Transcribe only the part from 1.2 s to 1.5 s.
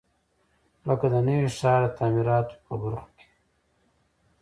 نوي